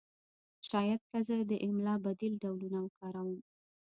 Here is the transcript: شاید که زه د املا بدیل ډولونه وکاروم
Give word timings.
شاید 0.67 1.01
که 1.11 1.17
زه 1.27 1.35
د 1.51 1.51
املا 1.67 1.95
بدیل 2.05 2.33
ډولونه 2.43 2.77
وکاروم 2.81 3.39